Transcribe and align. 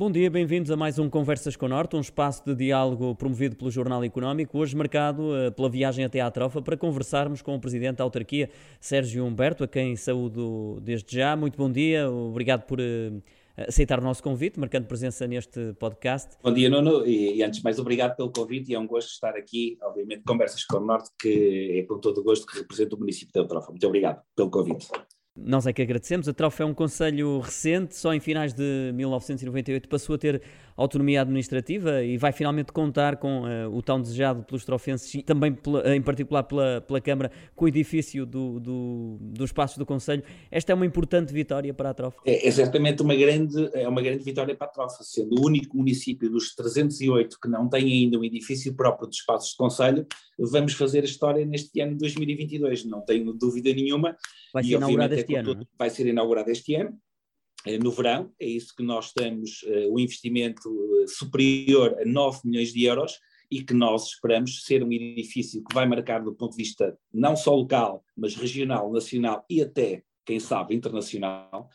Bom 0.00 0.10
dia, 0.10 0.30
bem-vindos 0.30 0.70
a 0.70 0.76
mais 0.78 0.98
um 0.98 1.10
Conversas 1.10 1.56
com 1.56 1.66
o 1.66 1.68
Norte, 1.68 1.94
um 1.94 2.00
espaço 2.00 2.42
de 2.46 2.54
diálogo 2.54 3.14
promovido 3.14 3.54
pelo 3.54 3.70
Jornal 3.70 4.02
Económico, 4.02 4.56
hoje 4.56 4.74
marcado 4.74 5.24
uh, 5.24 5.52
pela 5.52 5.68
viagem 5.68 6.06
até 6.06 6.22
à 6.22 6.30
Trofa 6.30 6.62
para 6.62 6.74
conversarmos 6.74 7.42
com 7.42 7.54
o 7.54 7.60
Presidente 7.60 7.96
da 7.96 8.04
Autarquia, 8.04 8.48
Sérgio 8.80 9.22
Humberto, 9.26 9.62
a 9.62 9.68
quem 9.68 9.94
saúdo 9.96 10.80
desde 10.80 11.14
já. 11.16 11.36
Muito 11.36 11.58
bom 11.58 11.70
dia, 11.70 12.10
obrigado 12.10 12.62
por 12.62 12.80
uh, 12.80 13.22
aceitar 13.68 13.98
o 13.98 14.02
nosso 14.02 14.22
convite, 14.22 14.58
marcando 14.58 14.86
presença 14.86 15.26
neste 15.26 15.74
podcast. 15.74 16.30
Bom 16.42 16.54
dia, 16.54 16.70
Nuno, 16.70 17.06
e, 17.06 17.42
antes 17.42 17.58
de 17.58 17.64
mais, 17.64 17.78
obrigado 17.78 18.16
pelo 18.16 18.32
convite 18.32 18.72
e 18.72 18.74
é 18.74 18.78
um 18.78 18.86
gosto 18.86 19.10
estar 19.10 19.36
aqui, 19.36 19.76
obviamente, 19.82 20.22
Conversas 20.26 20.64
com 20.64 20.78
o 20.78 20.80
Norte, 20.80 21.10
que 21.20 21.78
é 21.78 21.82
com 21.82 21.98
todo 21.98 22.22
o 22.22 22.24
gosto 22.24 22.46
que 22.46 22.58
representa 22.58 22.96
o 22.96 22.98
município 22.98 23.34
da 23.34 23.46
Trofa. 23.46 23.70
Muito 23.70 23.86
obrigado 23.86 24.22
pelo 24.34 24.48
convite. 24.48 24.88
Nós 25.42 25.66
é 25.66 25.72
que 25.72 25.82
agradecemos. 25.82 26.28
A 26.28 26.32
Trofa 26.32 26.62
é 26.62 26.66
um 26.66 26.74
conselho 26.74 27.40
recente, 27.40 27.96
só 27.96 28.12
em 28.12 28.20
finais 28.20 28.52
de 28.52 28.92
1998 28.94 29.88
passou 29.88 30.14
a 30.14 30.18
ter 30.18 30.42
autonomia 30.82 31.20
administrativa 31.20 32.02
e 32.02 32.16
vai 32.16 32.32
finalmente 32.32 32.72
contar 32.72 33.16
com 33.16 33.42
uh, 33.42 33.68
o 33.70 33.82
tão 33.82 34.00
desejado 34.00 34.42
pelos 34.42 34.64
trofenses 34.64 35.14
e 35.14 35.22
também 35.22 35.52
pela, 35.52 35.94
em 35.94 36.00
particular 36.00 36.42
pela, 36.42 36.80
pela 36.80 37.00
Câmara, 37.00 37.30
com 37.54 37.66
o 37.66 37.68
edifício 37.68 38.24
do, 38.24 38.58
do, 38.58 39.18
do 39.20 39.44
espaço 39.44 39.78
do 39.78 39.84
Conselho. 39.84 40.22
Esta 40.50 40.72
é 40.72 40.74
uma 40.74 40.86
importante 40.86 41.32
vitória 41.32 41.72
para 41.74 41.90
a 41.90 41.94
Trofa. 41.94 42.18
É, 42.24 42.48
é 42.48 42.50
certamente 42.50 43.02
uma 43.02 43.14
grande, 43.14 43.70
é 43.74 43.86
uma 43.86 44.00
grande 44.00 44.24
vitória 44.24 44.54
para 44.54 44.66
a 44.66 44.70
Trofa, 44.70 45.02
sendo 45.02 45.40
o 45.40 45.46
único 45.46 45.76
município 45.76 46.30
dos 46.30 46.54
308 46.54 47.38
que 47.40 47.48
não 47.48 47.68
tem 47.68 47.84
ainda 47.84 48.18
um 48.18 48.24
edifício 48.24 48.74
próprio 48.74 49.08
de 49.08 49.16
espaços 49.16 49.50
de 49.50 49.56
Conselho, 49.56 50.06
vamos 50.38 50.72
fazer 50.72 51.00
a 51.00 51.04
história 51.04 51.44
neste 51.44 51.78
ano 51.80 51.92
de 51.92 51.98
2022, 51.98 52.86
não 52.86 53.02
tenho 53.02 53.32
dúvida 53.34 53.72
nenhuma. 53.72 54.16
Vai 54.52 54.64
ser 54.64 54.76
inaugurado 54.76 55.14
este 55.14 55.34
ano. 55.34 55.48
Tudo, 55.48 55.62
é? 55.62 55.66
vai 55.78 55.90
ser 55.90 56.06
inaugurado 56.06 56.50
este 56.50 56.74
ano 56.74 56.98
no 57.82 57.90
verão, 57.90 58.32
é 58.40 58.46
isso 58.46 58.74
que 58.74 58.82
nós 58.82 59.12
temos, 59.12 59.62
uh, 59.64 59.92
o 59.92 60.00
investimento 60.00 60.68
uh, 60.68 61.08
superior 61.08 61.94
a 62.00 62.04
9 62.04 62.40
milhões 62.44 62.72
de 62.72 62.84
euros 62.84 63.18
e 63.50 63.62
que 63.62 63.74
nós 63.74 64.06
esperamos 64.06 64.64
ser 64.64 64.82
um 64.82 64.92
edifício 64.92 65.62
que 65.62 65.74
vai 65.74 65.86
marcar 65.86 66.22
do 66.22 66.34
ponto 66.34 66.52
de 66.52 66.62
vista 66.62 66.96
não 67.12 67.36
só 67.36 67.54
local, 67.54 68.04
mas 68.16 68.34
regional, 68.34 68.90
nacional 68.92 69.44
e 69.50 69.60
até, 69.60 70.02
quem 70.24 70.38
sabe, 70.38 70.76
internacional, 70.76 71.68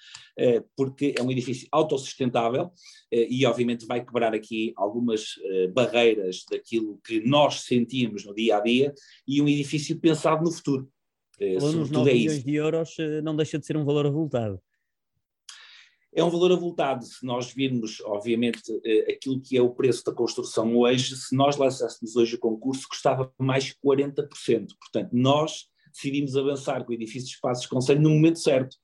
porque 0.77 1.13
é 1.17 1.21
um 1.21 1.29
edifício 1.29 1.67
autossustentável 1.69 2.71
e 3.11 3.45
obviamente 3.45 3.85
vai 3.85 4.05
quebrar 4.05 4.33
aqui 4.33 4.71
algumas 4.77 5.35
barreiras 5.73 6.45
daquilo 6.49 6.97
que 7.05 7.19
nós 7.27 7.63
sentimos 7.63 8.23
no 8.23 8.33
dia 8.33 8.55
a 8.55 8.61
dia 8.61 8.93
e 9.27 9.41
um 9.41 9.47
edifício 9.49 9.99
pensado 9.99 10.45
no 10.45 10.53
futuro. 10.53 10.89
Falando 11.59 11.79
nos 11.79 11.91
9 11.91 12.09
é 12.09 12.13
milhões 12.13 12.41
de 12.41 12.55
euros 12.55 12.95
não 13.21 13.35
deixa 13.35 13.59
de 13.59 13.65
ser 13.65 13.75
um 13.75 13.83
valor 13.83 14.05
avultado. 14.05 14.61
É 16.15 16.23
um 16.23 16.29
valor 16.29 16.53
avultado. 16.53 17.03
Se 17.03 17.25
nós 17.25 17.53
virmos, 17.53 17.99
obviamente, 18.05 18.61
eh, 18.85 19.11
aquilo 19.11 19.41
que 19.41 19.57
é 19.57 19.61
o 19.61 19.71
preço 19.75 20.01
da 20.05 20.13
construção 20.13 20.73
hoje, 20.77 21.13
se 21.13 21.35
nós 21.35 21.57
lançássemos 21.57 22.15
hoje 22.15 22.35
o 22.35 22.39
concurso, 22.39 22.87
custava 22.87 23.33
mais 23.37 23.75
40%. 23.85 24.67
Portanto, 24.79 25.09
nós 25.11 25.65
decidimos 25.93 26.37
avançar 26.37 26.85
com 26.85 26.91
o 26.91 26.95
edifício 26.95 27.27
de 27.27 27.33
espaços 27.33 27.63
de 27.63 27.69
conselho 27.69 28.01
no 28.01 28.11
momento 28.11 28.39
certo. 28.39 28.77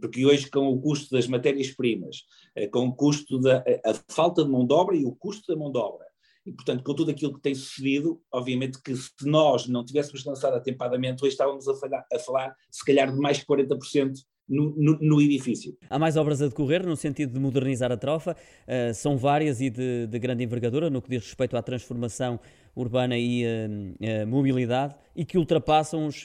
Porque 0.00 0.24
hoje, 0.24 0.48
com 0.48 0.68
o 0.68 0.80
custo 0.80 1.10
das 1.10 1.26
matérias-primas, 1.26 2.18
eh, 2.54 2.68
com 2.68 2.86
o 2.86 2.94
custo 2.94 3.40
da 3.40 3.64
a 3.84 3.94
falta 4.08 4.44
de 4.44 4.50
mão 4.50 4.64
de 4.64 4.72
obra 4.72 4.94
e 4.94 5.04
o 5.04 5.12
custo 5.12 5.52
da 5.52 5.58
mão 5.58 5.72
de 5.72 5.78
obra, 5.78 6.06
e, 6.46 6.52
portanto, 6.52 6.84
com 6.84 6.94
tudo 6.94 7.10
aquilo 7.10 7.34
que 7.34 7.40
tem 7.40 7.54
sucedido, 7.56 8.22
obviamente 8.32 8.80
que 8.80 8.94
se 8.94 9.10
nós 9.22 9.66
não 9.66 9.84
tivéssemos 9.84 10.24
lançado 10.24 10.54
atempadamente, 10.54 11.24
hoje 11.24 11.32
estávamos 11.32 11.66
a, 11.66 11.72
a 12.12 12.18
falar 12.20 12.54
se 12.70 12.84
calhar 12.84 13.12
de 13.12 13.18
mais 13.18 13.38
de 13.38 13.44
40% 13.44 14.14
no, 14.48 14.74
no, 14.76 14.98
no, 15.00 15.20
edifício. 15.20 15.76
Há 15.90 15.98
mais 15.98 16.16
obras 16.16 16.40
a 16.40 16.46
decorrer 16.46 16.86
no 16.86 16.96
sentido 16.96 17.32
de 17.32 17.40
modernizar 17.40 17.90
a 17.90 17.96
trofa, 17.96 18.32
uh, 18.32 18.94
são 18.94 19.16
várias 19.16 19.60
e 19.60 19.70
de, 19.70 20.06
de, 20.06 20.18
grande 20.18 20.44
envergadura 20.44 20.88
no 20.88 21.02
que 21.02 21.10
diz 21.10 21.24
respeito 21.24 21.56
à 21.56 21.62
transformação 21.62 22.38
urbana 22.74 23.18
e 23.18 23.44
uh, 23.44 24.24
uh, 24.24 24.26
mobilidade 24.26 24.94
e 25.14 25.24
que 25.24 25.38
ultrapassam 25.38 26.06
os 26.06 26.22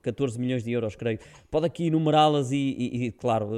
14 0.00 0.40
milhões 0.40 0.64
de 0.64 0.72
euros, 0.72 0.96
creio. 0.96 1.18
Pode 1.50 1.66
aqui 1.66 1.86
enumerá-las 1.86 2.50
e, 2.50 2.56
e, 2.56 3.04
e, 3.06 3.12
claro, 3.12 3.50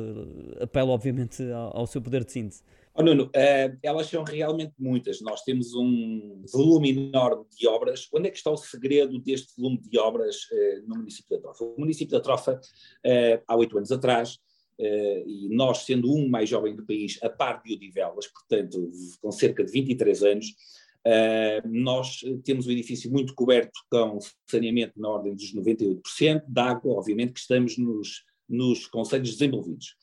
apelo 0.60 0.90
obviamente 0.90 1.42
ao, 1.50 1.78
ao 1.78 1.86
seu 1.86 2.02
poder 2.02 2.24
de 2.24 2.32
síntese. 2.32 2.62
Oh, 2.96 3.02
Nuno, 3.02 3.24
uh, 3.24 3.78
elas 3.82 4.06
são 4.06 4.22
realmente 4.22 4.72
muitas. 4.78 5.20
Nós 5.20 5.42
temos 5.42 5.74
um 5.74 6.44
volume 6.52 6.90
enorme 6.90 7.44
de 7.58 7.66
obras. 7.66 8.08
Onde 8.14 8.28
é 8.28 8.30
que 8.30 8.36
está 8.36 8.52
o 8.52 8.56
segredo 8.56 9.18
deste 9.18 9.52
volume 9.56 9.80
de 9.82 9.98
obras 9.98 10.44
uh, 10.44 10.86
no 10.86 10.98
município 10.98 11.36
da 11.36 11.42
Trofa? 11.42 11.64
O 11.64 11.74
município 11.76 12.12
da 12.12 12.20
Trofa, 12.20 12.52
uh, 12.54 13.42
há 13.48 13.56
oito 13.56 13.76
anos 13.76 13.90
atrás, 13.90 14.38
e 14.76 15.48
nós 15.50 15.78
sendo 15.78 16.12
um 16.12 16.28
mais 16.28 16.48
jovem 16.48 16.74
do 16.74 16.84
país, 16.84 17.16
a 17.22 17.30
par 17.30 17.62
de 17.62 17.74
Odivelas, 17.74 18.26
portanto, 18.26 18.90
com 19.22 19.30
cerca 19.30 19.62
de 19.62 19.70
23 19.70 20.22
anos, 20.24 20.46
nós 21.64 22.24
temos 22.42 22.66
o 22.66 22.72
edifício 22.72 23.08
muito 23.08 23.36
coberto 23.36 23.70
com 23.88 24.18
saneamento 24.50 25.00
na 25.00 25.08
ordem 25.10 25.32
dos 25.32 25.54
98%, 25.54 26.42
de 26.48 26.60
água, 26.60 26.92
obviamente, 26.92 27.34
que 27.34 27.38
estamos 27.38 27.78
nos, 27.78 28.24
nos 28.48 28.88
conselhos 28.88 29.30
desenvolvidos. 29.30 29.94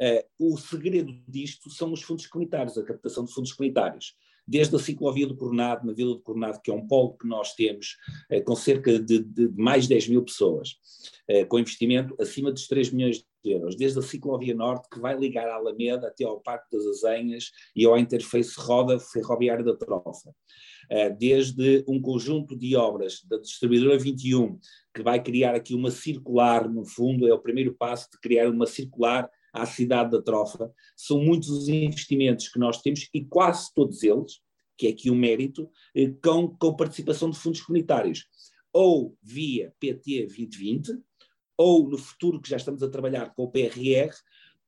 Uh, 0.00 0.52
o 0.52 0.56
segredo 0.56 1.12
disto 1.28 1.70
são 1.70 1.92
os 1.92 2.02
fundos 2.02 2.26
comunitários, 2.26 2.76
a 2.78 2.84
captação 2.84 3.24
de 3.24 3.32
fundos 3.32 3.52
comunitários. 3.52 4.14
Desde 4.46 4.74
a 4.74 4.78
ciclovia 4.78 5.26
do 5.26 5.36
Coronado, 5.36 5.86
na 5.86 5.92
Vila 5.92 6.14
do 6.14 6.20
Coronado, 6.20 6.60
que 6.60 6.70
é 6.70 6.74
um 6.74 6.86
polo 6.86 7.16
que 7.16 7.26
nós 7.26 7.54
temos 7.54 7.96
uh, 8.30 8.42
com 8.44 8.56
cerca 8.56 8.98
de, 8.98 9.20
de, 9.20 9.48
mais 9.56 9.84
de 9.84 9.90
10 9.90 10.08
mil 10.08 10.22
pessoas, 10.24 10.70
uh, 11.30 11.46
com 11.46 11.58
investimento 11.58 12.14
acima 12.20 12.50
dos 12.50 12.66
3 12.66 12.90
milhões 12.90 13.18
de 13.18 13.52
euros. 13.52 13.76
Desde 13.76 13.98
a 13.98 14.02
ciclovia 14.02 14.54
norte, 14.54 14.88
que 14.90 15.00
vai 15.00 15.16
ligar 15.16 15.48
a 15.48 15.54
Alameda 15.54 16.08
até 16.08 16.24
ao 16.24 16.40
Parque 16.40 16.76
das 16.76 16.86
Azenhas 16.86 17.50
e 17.74 17.84
ao 17.84 17.98
interface 17.98 18.54
roda 18.58 18.98
ferroviária 18.98 19.64
da 19.64 19.76
Trofa. 19.76 20.34
Desde 21.18 21.84
um 21.88 22.02
conjunto 22.02 22.54
de 22.56 22.76
obras 22.76 23.22
da 23.24 23.38
distribuidora 23.38 23.98
21, 23.98 24.58
que 24.94 25.02
vai 25.02 25.22
criar 25.22 25.54
aqui 25.54 25.74
uma 25.74 25.90
circular, 25.90 26.68
no 26.68 26.84
fundo, 26.84 27.26
é 27.26 27.32
o 27.32 27.38
primeiro 27.38 27.74
passo 27.74 28.10
de 28.10 28.20
criar 28.20 28.48
uma 28.50 28.66
circular 28.66 29.28
à 29.52 29.66
cidade 29.66 30.10
da 30.10 30.22
Trofa, 30.22 30.72
são 30.96 31.22
muitos 31.22 31.50
os 31.50 31.68
investimentos 31.68 32.48
que 32.48 32.58
nós 32.58 32.80
temos 32.80 33.08
e 33.12 33.24
quase 33.24 33.72
todos 33.74 34.02
eles, 34.02 34.40
que 34.76 34.86
é 34.86 34.90
aqui 34.90 35.10
o 35.10 35.12
um 35.12 35.16
mérito, 35.16 35.68
eh, 35.94 36.12
com, 36.22 36.48
com 36.48 36.74
participação 36.74 37.30
de 37.30 37.38
fundos 37.38 37.60
comunitários, 37.60 38.26
ou 38.72 39.16
via 39.22 39.72
PT 39.78 40.26
2020, 40.26 40.98
ou 41.56 41.88
no 41.88 41.98
futuro 41.98 42.40
que 42.40 42.48
já 42.48 42.56
estamos 42.56 42.82
a 42.82 42.88
trabalhar 42.88 43.34
com 43.34 43.44
o 43.44 43.50
PRR, 43.50 44.12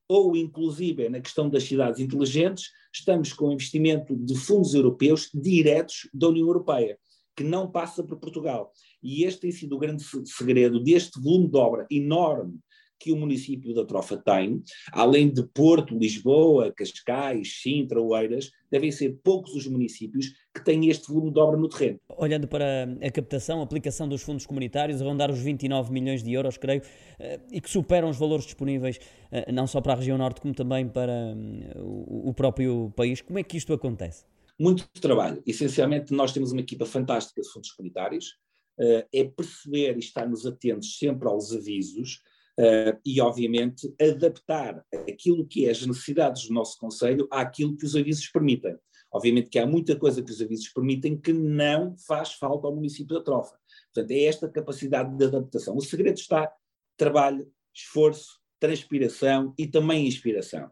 ou 0.08 0.36
inclusive 0.36 1.08
na 1.08 1.20
questão 1.20 1.48
das 1.48 1.64
cidades 1.64 1.98
inteligentes, 1.98 2.70
estamos 2.92 3.32
com 3.32 3.50
investimento 3.50 4.14
de 4.14 4.36
fundos 4.36 4.74
europeus 4.74 5.30
diretos 5.32 6.08
da 6.12 6.28
União 6.28 6.46
Europeia, 6.46 6.98
que 7.34 7.42
não 7.42 7.70
passa 7.70 8.04
por 8.04 8.18
Portugal. 8.18 8.70
E 9.02 9.24
este 9.24 9.40
tem 9.40 9.52
sido 9.52 9.74
o 9.74 9.78
grande 9.78 10.04
segredo 10.26 10.78
deste 10.78 11.20
volume 11.20 11.48
de 11.48 11.56
obra 11.56 11.86
enorme 11.90 12.60
que 12.98 13.12
o 13.12 13.16
município 13.16 13.74
da 13.74 13.84
Trofa 13.84 14.16
tem, 14.16 14.62
além 14.92 15.32
de 15.32 15.42
Porto, 15.42 15.96
Lisboa, 15.96 16.72
Cascais, 16.72 17.60
Sintra, 17.62 18.00
Oeiras, 18.00 18.50
devem 18.70 18.90
ser 18.90 19.18
poucos 19.22 19.54
os 19.54 19.66
municípios 19.66 20.32
que 20.54 20.64
têm 20.64 20.88
este 20.88 21.08
volume 21.08 21.32
de 21.32 21.38
obra 21.38 21.56
no 21.56 21.68
terreno. 21.68 22.00
Olhando 22.08 22.48
para 22.48 22.88
a 23.02 23.10
captação, 23.10 23.60
a 23.60 23.64
aplicação 23.64 24.08
dos 24.08 24.22
fundos 24.22 24.46
comunitários, 24.46 25.00
a 25.00 25.04
rondar 25.04 25.30
os 25.30 25.40
29 25.40 25.92
milhões 25.92 26.22
de 26.22 26.32
euros, 26.32 26.56
creio, 26.56 26.82
eh, 27.18 27.40
e 27.52 27.60
que 27.60 27.70
superam 27.70 28.08
os 28.08 28.16
valores 28.16 28.44
disponíveis 28.44 28.98
eh, 29.30 29.50
não 29.52 29.66
só 29.66 29.80
para 29.80 29.92
a 29.92 29.96
região 29.96 30.16
norte, 30.16 30.40
como 30.40 30.54
também 30.54 30.88
para 30.88 31.34
hum, 31.36 31.60
o 31.76 32.32
próprio 32.34 32.92
país. 32.96 33.20
Como 33.20 33.38
é 33.38 33.42
que 33.42 33.56
isto 33.56 33.72
acontece? 33.72 34.24
Muito 34.58 34.88
trabalho. 35.00 35.42
Essencialmente, 35.46 36.12
nós 36.12 36.32
temos 36.32 36.52
uma 36.52 36.60
equipa 36.60 36.86
fantástica 36.86 37.42
de 37.42 37.48
fundos 37.48 37.72
comunitários, 37.72 38.36
eh, 38.78 39.06
é 39.12 39.24
perceber 39.24 39.96
e 39.96 40.00
estarmos 40.00 40.46
atentos 40.46 40.98
sempre 40.98 41.28
aos 41.28 41.52
avisos, 41.52 42.20
Uh, 42.58 42.96
e, 43.04 43.20
obviamente, 43.20 43.92
adaptar 44.00 44.84
aquilo 45.08 45.44
que 45.44 45.66
é 45.66 45.70
as 45.70 45.84
necessidades 45.84 46.46
do 46.46 46.54
nosso 46.54 46.78
Conselho 46.78 47.26
àquilo 47.30 47.76
que 47.76 47.84
os 47.84 47.96
avisos 47.96 48.28
permitem. 48.28 48.76
Obviamente 49.14 49.48
que 49.48 49.60
há 49.60 49.66
muita 49.66 49.94
coisa 49.96 50.22
que 50.22 50.30
os 50.32 50.42
avisos 50.42 50.68
permitem 50.70 51.16
que 51.16 51.32
não 51.32 51.96
faz 52.06 52.32
falta 52.32 52.66
ao 52.66 52.74
município 52.74 53.14
da 53.14 53.22
Trofa. 53.22 53.56
Portanto, 53.92 54.10
é 54.10 54.24
esta 54.24 54.48
capacidade 54.48 55.16
de 55.16 55.24
adaptação. 55.24 55.76
O 55.76 55.80
segredo 55.80 56.18
está 56.18 56.52
trabalho, 56.96 57.48
esforço, 57.72 58.40
transpiração 58.58 59.54
e 59.56 59.68
também 59.68 60.06
inspiração. 60.06 60.68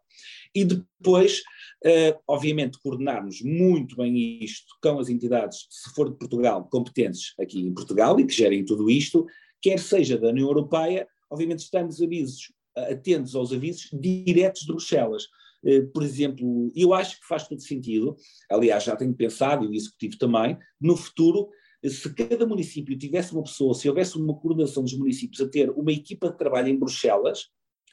E 0.52 0.64
depois, 0.64 1.38
uh, 1.84 2.18
obviamente, 2.26 2.78
coordenarmos 2.82 3.42
muito 3.42 3.96
bem 3.96 4.42
isto 4.42 4.76
com 4.82 4.98
as 4.98 5.08
entidades, 5.08 5.66
se 5.70 5.94
for 5.94 6.10
de 6.10 6.16
Portugal, 6.16 6.68
competentes 6.68 7.34
aqui 7.40 7.60
em 7.60 7.72
Portugal 7.72 8.18
e 8.18 8.26
que 8.26 8.34
gerem 8.34 8.64
tudo 8.64 8.90
isto, 8.90 9.24
quer 9.60 9.78
seja 9.78 10.18
da 10.18 10.28
União 10.28 10.48
Europeia, 10.48 11.06
obviamente 11.32 11.60
estamos 11.60 12.00
avisos, 12.00 12.52
atentos 12.76 13.34
aos 13.34 13.52
avisos 13.52 13.88
diretos 13.92 14.62
de 14.62 14.66
Bruxelas. 14.68 15.24
Eh, 15.64 15.82
por 15.82 16.02
exemplo, 16.02 16.70
eu 16.74 16.92
acho 16.92 17.18
que 17.20 17.26
faz 17.26 17.48
todo 17.48 17.60
sentido, 17.60 18.16
aliás, 18.50 18.84
já 18.84 18.94
tenho 18.96 19.14
pensado, 19.14 19.64
e 19.64 19.68
o 19.68 19.74
Executivo 19.74 20.18
também, 20.18 20.58
no 20.80 20.96
futuro, 20.96 21.48
se 21.84 22.12
cada 22.14 22.46
município 22.46 22.96
tivesse 22.96 23.32
uma 23.32 23.42
pessoa, 23.42 23.74
se 23.74 23.88
houvesse 23.88 24.16
uma 24.16 24.34
coordenação 24.34 24.82
dos 24.82 24.96
municípios 24.96 25.40
a 25.40 25.48
ter 25.48 25.70
uma 25.70 25.90
equipa 25.90 26.30
de 26.30 26.38
trabalho 26.38 26.68
em 26.68 26.78
Bruxelas, 26.78 27.48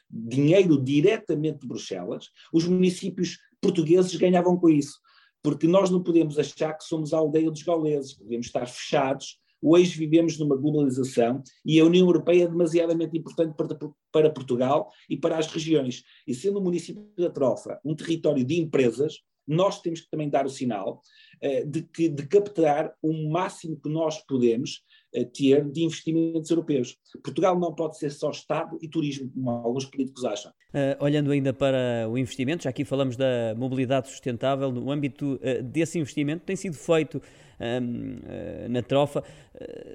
dinheiro 0.08 0.80
diretamente 0.82 1.60
de 1.60 1.66
Bruxelas, 1.66 2.30
os 2.52 2.66
municípios 2.66 3.38
portugueses 3.60 4.14
ganhavam 4.16 4.56
com 4.56 4.68
isso. 4.68 4.98
Porque 5.42 5.66
nós 5.66 5.90
não 5.90 6.02
podemos 6.02 6.38
achar 6.38 6.74
que 6.74 6.84
somos 6.84 7.14
a 7.14 7.18
aldeia 7.18 7.50
dos 7.50 7.62
gauleses, 7.62 8.16
devemos 8.16 8.46
estar 8.46 8.66
fechados. 8.66 9.38
Hoje 9.62 9.98
vivemos 9.98 10.38
numa 10.38 10.56
globalização 10.56 11.42
e 11.64 11.78
a 11.78 11.84
União 11.84 12.06
Europeia 12.06 12.44
é 12.44 12.48
demasiadamente 12.48 13.16
importante 13.16 13.54
para, 13.54 13.76
para 14.10 14.30
Portugal 14.30 14.90
e 15.08 15.16
para 15.16 15.36
as 15.36 15.46
regiões. 15.46 16.02
E 16.26 16.34
sendo 16.34 16.58
o 16.58 16.62
município 16.62 17.06
da 17.16 17.30
Trofa 17.30 17.78
um 17.84 17.94
território 17.94 18.44
de 18.44 18.58
empresas, 18.58 19.20
nós 19.50 19.80
temos 19.80 20.00
que 20.00 20.10
também 20.10 20.30
dar 20.30 20.46
o 20.46 20.48
sinal 20.48 21.02
uh, 21.42 21.66
de, 21.66 21.82
que, 21.82 22.08
de 22.08 22.26
captar 22.26 22.92
o 23.02 23.30
máximo 23.30 23.78
que 23.80 23.88
nós 23.88 24.18
podemos 24.26 24.82
uh, 25.14 25.24
ter 25.26 25.68
de 25.68 25.82
investimentos 25.82 26.48
europeus. 26.50 26.96
Portugal 27.22 27.58
não 27.58 27.74
pode 27.74 27.98
ser 27.98 28.10
só 28.10 28.30
Estado 28.30 28.78
e 28.80 28.88
turismo, 28.88 29.30
como 29.32 29.50
alguns 29.50 29.84
políticos 29.84 30.24
acham. 30.24 30.52
Uh, 30.72 31.04
olhando 31.04 31.32
ainda 31.32 31.52
para 31.52 32.08
o 32.08 32.16
investimento, 32.16 32.64
já 32.64 32.70
aqui 32.70 32.84
falamos 32.84 33.16
da 33.16 33.54
mobilidade 33.56 34.08
sustentável, 34.08 34.70
no 34.70 34.90
âmbito 34.90 35.38
desse 35.64 35.98
investimento 35.98 36.44
tem 36.44 36.54
sido 36.54 36.76
feito 36.76 37.20
um, 37.60 38.70
na 38.70 38.82
trofa, 38.82 39.22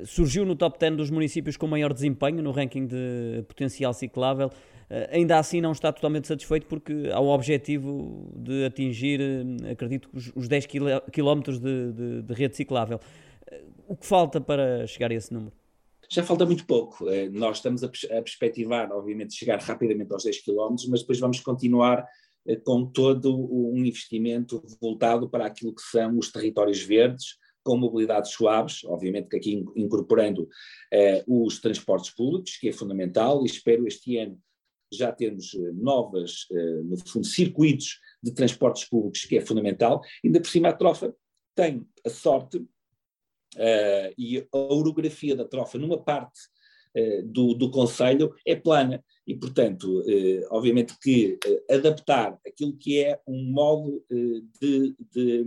surgiu 0.06 0.46
no 0.46 0.56
top 0.56 0.78
10 0.78 0.98
dos 0.98 1.10
municípios 1.10 1.58
com 1.58 1.66
maior 1.66 1.94
desempenho 1.94 2.44
no 2.44 2.52
ranking 2.52 2.86
de 2.86 3.44
potencial 3.48 3.94
ciclável. 3.94 4.52
Eh, 4.90 5.10
ainda 5.18 5.40
assim 5.40 5.62
não 5.62 5.72
está 5.72 5.92
totalmente 5.92 6.28
satisfeito 6.28 6.68
porque 6.68 7.10
há 7.12 7.20
o 7.20 7.28
objetivo 7.28 8.32
de 8.36 8.66
atingir, 8.66 9.20
eh, 9.22 9.72
acredito, 9.72 10.10
os 10.36 10.48
10 10.48 10.66
km 10.68 11.42
de, 11.60 11.92
de, 11.92 12.22
de 12.22 12.34
rede 12.34 12.56
ciclável. 12.56 13.00
Eh, 13.48 13.64
o 13.88 13.96
que 13.96 14.06
falta 14.06 14.40
para 14.40 14.86
chegar 14.88 15.12
a 15.12 15.16
esse 15.16 15.34
número? 15.34 15.54
Já 16.10 16.24
falta 16.24 16.46
muito 16.46 16.66
pouco. 16.68 17.06
Nós 17.32 17.58
estamos 17.58 17.84
a, 17.84 17.90
perspectivar, 17.90 18.92
obviamente, 18.92 19.34
chegar 19.34 19.60
rapidamente 19.60 20.14
aos 20.14 20.24
10 20.24 20.44
km, 20.44 20.76
mas 20.88 21.02
depois 21.02 21.20
vamos 21.20 21.40
continuar 21.40 22.06
com 22.64 22.86
todo 22.86 23.36
um 23.52 23.76
investimento 23.84 24.62
voltado 24.80 25.28
para 25.28 25.48
aquilo 25.48 25.74
que 25.74 25.82
são 25.82 26.16
os 26.20 26.32
territórios 26.32 26.80
verdes, 26.84 27.38
com 27.64 27.76
mobilidades 27.76 28.32
suaves, 28.32 28.84
obviamente 28.86 29.28
que 29.28 29.38
aqui 29.38 29.66
incorporando 29.76 30.48
eh, 30.94 31.24
os 31.28 31.60
transportes 31.60 32.12
públicos, 32.12 32.58
que 32.58 32.70
é 32.70 32.72
fundamental, 32.72 33.42
e 33.42 33.48
espero 33.48 33.88
este 33.88 34.20
ano 34.20 34.40
já 34.96 35.12
temos 35.12 35.54
eh, 35.54 35.72
novas, 35.74 36.46
eh, 36.52 36.82
no 36.84 36.98
fundo, 36.98 37.26
circuitos 37.26 38.00
de 38.22 38.34
transportes 38.34 38.86
públicos, 38.86 39.26
que 39.26 39.38
é 39.38 39.42
fundamental. 39.42 40.02
Ainda 40.24 40.40
por 40.42 40.50
cima, 40.50 40.70
a 40.70 40.74
Trofa 40.74 41.16
tem 41.56 41.88
a 42.06 42.10
sorte 42.10 42.58
uh, 42.58 44.14
e 44.18 44.40
a 44.40 44.58
orografia 44.58 45.36
da 45.36 45.46
Trofa, 45.46 45.78
numa 45.78 46.02
parte 46.02 46.40
uh, 46.98 47.24
do, 47.24 47.54
do 47.54 47.72
Conselho, 47.72 48.34
é 48.46 48.56
plana. 48.56 49.04
E, 49.26 49.36
portanto, 49.36 50.02
uh, 50.02 50.48
obviamente 50.52 50.98
que 51.02 51.40
adaptar 51.70 52.38
aquilo 52.46 52.76
que 52.78 53.04
é 53.04 53.20
um 53.28 53.52
modo 53.52 54.04
de, 54.60 54.96
de 55.12 55.46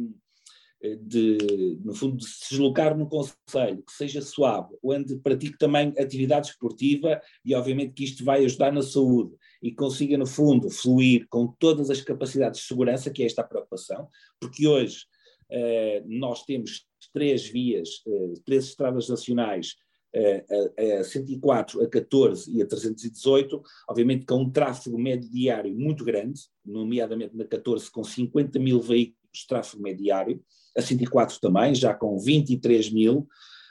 de, 0.80 1.78
no 1.84 1.94
fundo, 1.94 2.16
de 2.16 2.26
se 2.26 2.50
deslocar 2.50 2.96
no 2.96 3.08
Conselho, 3.08 3.82
que 3.82 3.92
seja 3.92 4.22
suave, 4.22 4.76
onde 4.82 5.16
pratique 5.16 5.58
também 5.58 5.92
atividade 5.98 6.48
esportiva 6.48 7.20
e, 7.44 7.54
obviamente, 7.54 7.94
que 7.94 8.04
isto 8.04 8.24
vai 8.24 8.44
ajudar 8.44 8.72
na 8.72 8.82
saúde 8.82 9.34
e 9.62 9.72
consiga, 9.72 10.16
no 10.16 10.26
fundo, 10.26 10.70
fluir 10.70 11.26
com 11.28 11.48
todas 11.58 11.90
as 11.90 12.00
capacidades 12.00 12.60
de 12.60 12.66
segurança, 12.66 13.10
que 13.10 13.22
é 13.22 13.26
esta 13.26 13.42
a 13.42 13.46
preocupação, 13.46 14.08
porque 14.40 14.66
hoje 14.66 15.04
eh, 15.50 16.02
nós 16.06 16.44
temos 16.44 16.86
três 17.12 17.46
vias, 17.46 18.02
eh, 18.06 18.34
três 18.44 18.66
estradas 18.66 19.08
nacionais 19.08 19.74
a, 20.14 21.00
a 21.00 21.04
104, 21.04 21.82
a 21.82 21.88
14 21.88 22.56
e 22.56 22.62
a 22.62 22.66
318, 22.66 23.62
obviamente 23.88 24.24
com 24.24 24.42
um 24.42 24.50
tráfego 24.50 24.98
médio 24.98 25.30
diário 25.30 25.74
muito 25.74 26.04
grande, 26.04 26.40
nomeadamente 26.64 27.36
na 27.36 27.44
14 27.44 27.90
com 27.90 28.02
50 28.02 28.58
mil 28.58 28.80
veículos 28.80 29.18
de 29.34 29.46
tráfego 29.46 29.82
médio 29.82 30.04
diário, 30.04 30.42
a 30.78 30.82
104 30.82 31.40
também, 31.40 31.74
já 31.74 31.92
com 31.92 32.18
23 32.18 32.90
mil, 32.90 33.26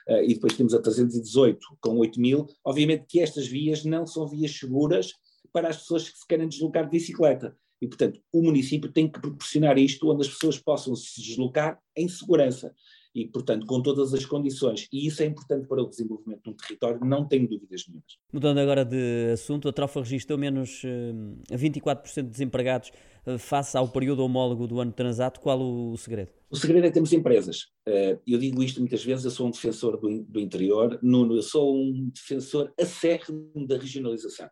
uh, 0.10 0.24
e 0.24 0.34
depois 0.34 0.54
temos 0.54 0.74
a 0.74 0.82
318 0.82 1.60
com 1.80 1.98
8 1.98 2.20
mil. 2.20 2.46
Obviamente 2.64 3.06
que 3.08 3.20
estas 3.20 3.48
vias 3.48 3.84
não 3.86 4.06
são 4.06 4.28
vias 4.28 4.52
seguras 4.52 5.14
para 5.54 5.70
as 5.70 5.78
pessoas 5.78 6.10
que 6.10 6.18
se 6.18 6.28
querem 6.28 6.48
deslocar 6.48 6.84
de 6.84 6.92
bicicleta. 6.92 7.56
E, 7.82 7.88
portanto, 7.88 8.20
o 8.34 8.42
município 8.42 8.92
tem 8.92 9.10
que 9.10 9.20
proporcionar 9.20 9.78
isto 9.78 10.10
onde 10.10 10.28
as 10.28 10.34
pessoas 10.34 10.58
possam 10.58 10.96
se 10.96 11.22
deslocar 11.22 11.80
em 11.96 12.08
segurança 12.08 12.74
e, 13.18 13.26
portanto, 13.26 13.66
com 13.66 13.82
todas 13.82 14.14
as 14.14 14.24
condições. 14.24 14.88
E 14.94 15.08
isso 15.08 15.24
é 15.24 15.26
importante 15.26 15.68
para 15.68 15.82
o 15.82 15.90
desenvolvimento 15.90 16.44
de 16.44 16.50
um 16.52 16.54
território, 16.54 17.00
não 17.04 17.28
tenho 17.28 17.50
dúvidas 17.50 17.84
nenhumas. 17.88 18.18
Mudando 18.32 18.60
agora 18.60 18.86
de 18.86 19.32
assunto, 19.34 19.68
a 19.68 19.74
Trofa 19.74 20.02
registrou 20.02 20.38
menos 20.38 20.84
uh, 20.84 21.36
eh, 21.50 21.58
24% 21.58 22.24
de 22.24 22.30
desempregados 22.30 22.92
uh, 23.26 23.40
face 23.40 23.76
ao 23.76 23.88
período 23.88 24.24
homólogo 24.24 24.68
do 24.68 24.80
ano 24.80 24.92
transato. 24.92 25.40
Qual 25.40 25.60
o, 25.60 25.98
segredo? 25.98 26.30
O 26.48 26.56
segredo 26.56 26.86
é 26.86 26.90
que 26.90 26.94
temos 26.94 27.12
empresas. 27.12 27.64
Uh, 27.88 28.22
eu 28.28 28.38
digo 28.38 28.62
isto 28.62 28.80
muitas 28.80 29.04
vezes, 29.04 29.26
eu 29.26 29.32
sou 29.32 29.48
um 29.48 29.52
defensor 29.52 30.00
do, 30.00 30.24
do 30.24 30.40
interior, 30.40 31.00
Nuno, 31.02 31.36
eu 31.36 31.42
sou 31.42 31.76
um 31.76 32.12
defensor 32.14 32.72
acérrimo 32.80 33.66
da 33.68 33.80
regionalização. 33.80 34.48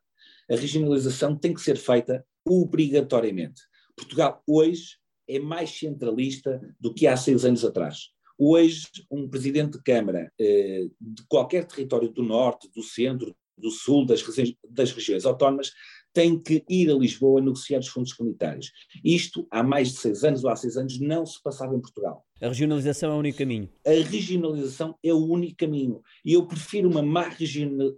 A 0.50 0.56
regionalização 0.56 1.36
tem 1.38 1.54
que 1.54 1.62
ser 1.62 1.78
feita 1.78 2.26
obrigatoriamente. 2.44 3.62
Portugal 3.96 4.42
hoje 4.48 4.98
é 5.28 5.38
mais 5.38 5.70
centralista 5.70 6.60
do 6.80 6.92
que 6.94 7.06
há 7.06 7.16
seis 7.16 7.46
anos 7.46 7.64
atrás. 7.64 8.15
Hoje, 8.38 8.88
um 9.10 9.28
presidente 9.30 9.78
de 9.78 9.84
Câmara 9.84 10.32
eh, 10.40 10.88
de 11.00 11.24
qualquer 11.28 11.66
território 11.66 12.10
do 12.10 12.24
Norte, 12.24 12.70
do 12.76 12.84
Centro, 12.84 13.36
do 13.58 13.72
Sul, 13.72 14.06
das, 14.06 14.24
das 14.70 14.92
regiões 14.92 15.26
autónomas, 15.26 15.72
tem 16.16 16.40
que 16.40 16.64
ir 16.70 16.90
a 16.90 16.96
Lisboa 16.96 17.42
negociar 17.42 17.80
os 17.80 17.90
fundos 17.90 18.14
comunitários. 18.14 18.72
Isto, 19.04 19.46
há 19.52 19.62
mais 19.62 19.90
de 19.90 19.98
seis 19.98 20.24
anos 20.24 20.46
ou 20.46 20.50
há 20.50 20.56
seis 20.56 20.78
anos, 20.78 20.98
não 21.00 21.26
se 21.26 21.42
passava 21.44 21.76
em 21.76 21.82
Portugal. 21.82 22.26
A 22.42 22.48
regionalização 22.48 23.12
é 23.12 23.16
o 23.16 23.20
único 23.20 23.38
caminho? 23.38 23.70
A 23.86 23.90
regionalização 23.90 24.98
é 25.04 25.14
o 25.14 25.26
único 25.26 25.58
caminho. 25.58 26.02
E 26.24 26.34
eu 26.34 26.48
prefiro 26.48 26.90
uma 26.90 27.02
má 27.02 27.28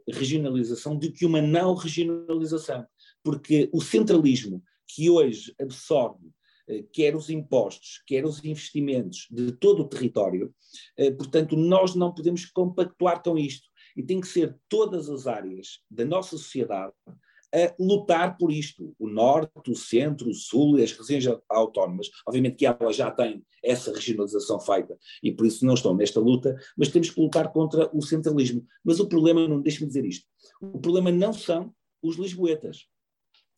regionalização 0.08 0.98
do 0.98 1.12
que 1.12 1.26
uma 1.28 1.42
não 1.42 1.76
regionalização. 1.76 2.86
Porque 3.24 3.70
o 3.72 3.82
centralismo 3.82 4.64
que 4.88 5.10
hoje 5.10 5.54
absorve 5.62 6.32
quer 6.92 7.16
os 7.16 7.30
impostos, 7.30 8.02
quer 8.06 8.26
os 8.26 8.44
investimentos 8.44 9.28
de 9.32 9.52
todo 9.52 9.84
o 9.84 9.88
território, 9.88 10.54
eh, 10.98 11.12
portanto, 11.12 11.56
nós 11.56 11.96
não 11.96 12.14
podemos 12.14 12.46
compactuar 12.46 13.22
com 13.24 13.38
isto. 13.38 13.68
E 13.96 14.04
tem 14.04 14.22
que 14.22 14.28
ser 14.28 14.56
todas 14.70 15.10
as 15.10 15.26
áreas 15.26 15.80
da 15.90 16.06
nossa 16.06 16.38
sociedade 16.38 16.94
a 17.54 17.74
lutar 17.80 18.38
por 18.38 18.52
isto. 18.52 18.94
O 19.00 19.08
Norte, 19.08 19.72
o 19.72 19.76
Centro, 19.76 20.30
o 20.30 20.34
Sul 20.34 20.78
e 20.78 20.84
as 20.84 20.92
regiões 20.92 21.40
autónomas. 21.50 22.08
Obviamente 22.28 22.58
que 22.58 22.66
elas 22.66 22.96
já 22.96 23.10
têm 23.10 23.44
essa 23.64 23.92
regionalização 23.92 24.60
feita 24.60 24.98
e 25.24 25.32
por 25.32 25.46
isso 25.46 25.66
não 25.66 25.74
estão 25.74 25.96
nesta 25.96 26.20
luta, 26.20 26.56
mas 26.78 26.90
temos 26.90 27.10
que 27.10 27.20
lutar 27.20 27.52
contra 27.52 27.90
o 27.96 28.02
centralismo. 28.02 28.66
Mas 28.84 29.00
o 29.00 29.08
problema, 29.08 29.48
não 29.48 29.62
deixe-me 29.62 29.88
dizer 29.88 30.06
isto, 30.06 30.26
o 30.62 30.80
problema 30.80 31.12
não 31.12 31.34
são 31.34 31.74
os 32.02 32.18
lisboetas. 32.18 32.86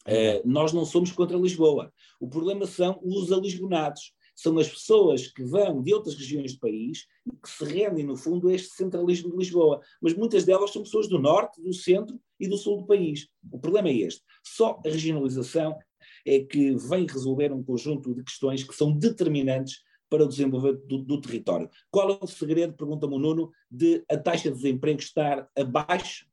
Uh, 0.10 0.42
nós 0.44 0.74
não 0.74 0.86
somos 0.86 1.12
contra 1.12 1.38
Lisboa. 1.38 1.94
O 2.20 2.28
problema 2.28 2.66
são 2.66 3.00
os 3.04 3.32
alisbonados. 3.32 4.12
São 4.36 4.58
as 4.58 4.70
pessoas 4.70 5.28
que 5.28 5.44
vão 5.44 5.82
de 5.84 5.94
outras 5.94 6.16
regiões 6.16 6.54
do 6.54 6.60
país 6.60 7.06
e 7.28 7.36
que 7.36 7.50
se 7.50 7.64
rendem, 7.66 8.06
no 8.06 8.16
fundo, 8.16 8.48
a 8.48 8.54
este 8.54 8.70
centralismo 8.70 9.30
de 9.32 9.38
Lisboa. 9.38 9.82
Mas 10.02 10.14
muitas 10.14 10.46
delas 10.46 10.72
são 10.72 10.82
pessoas 10.82 11.08
do 11.08 11.20
norte, 11.20 11.62
do 11.62 11.74
centro 11.74 12.20
e 12.40 12.48
do 12.48 12.58
sul 12.58 12.78
do 12.78 12.88
país. 12.88 13.28
O 13.52 13.60
problema 13.60 13.90
é 13.90 13.98
este. 13.98 14.24
Só 14.42 14.80
a 14.86 14.90
regionalização 14.90 15.78
é 16.26 16.40
que 16.40 16.74
vem 16.76 17.06
resolver 17.06 17.52
um 17.52 17.62
conjunto 17.62 18.16
de 18.16 18.24
questões 18.24 18.64
que 18.64 18.74
são 18.74 18.92
determinantes 18.92 19.82
para 20.10 20.24
o 20.24 20.28
desenvolvimento 20.28 20.86
do, 20.88 21.00
do 21.00 21.22
território. 21.22 21.70
Qual 21.92 22.10
é 22.10 22.18
o 22.20 22.28
segredo, 22.28 22.74
pergunta-me 22.74 23.16
o 23.16 23.20
Nuno, 23.20 23.52
de 23.70 24.04
a 24.10 24.18
taxa 24.18 24.50
de 24.50 24.56
desemprego 24.56 25.00
estar 25.00 25.48
abaixo 25.56 26.29